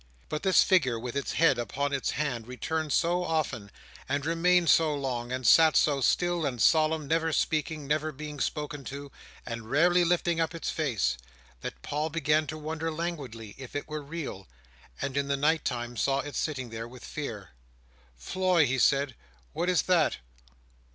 But 0.29 0.41
this 0.41 0.63
figure 0.63 0.97
with 0.99 1.15
its 1.15 1.33
head 1.33 1.59
upon 1.59 1.93
its 1.93 2.09
hand 2.09 2.47
returned 2.47 2.91
so 2.91 3.23
often, 3.23 3.69
and 4.09 4.25
remained 4.25 4.71
so 4.71 4.95
long, 4.95 5.31
and 5.31 5.45
sat 5.45 5.77
so 5.77 6.01
still 6.01 6.43
and 6.43 6.59
solemn, 6.59 7.05
never 7.07 7.31
speaking, 7.31 7.85
never 7.85 8.11
being 8.11 8.39
spoken 8.39 8.83
to, 8.85 9.11
and 9.45 9.69
rarely 9.69 10.03
lifting 10.03 10.39
up 10.39 10.55
its 10.55 10.71
face, 10.71 11.17
that 11.59 11.83
Paul 11.83 12.09
began 12.09 12.47
to 12.47 12.57
wonder 12.57 12.89
languidly, 12.89 13.53
if 13.59 13.75
it 13.75 13.87
were 13.87 14.01
real; 14.01 14.47
and 14.99 15.15
in 15.15 15.27
the 15.27 15.37
night 15.37 15.63
time 15.63 15.95
saw 15.95 16.21
it 16.21 16.35
sitting 16.35 16.71
there, 16.71 16.87
with 16.87 17.05
fear. 17.05 17.49
"Floy!" 18.15 18.65
he 18.65 18.79
said. 18.79 19.13
"What 19.53 19.69
is 19.69 19.83
that?" 19.83 20.17